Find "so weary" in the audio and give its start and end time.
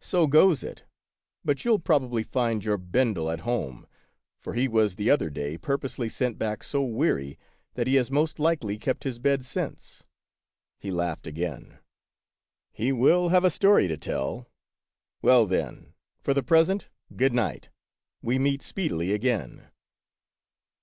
6.62-7.38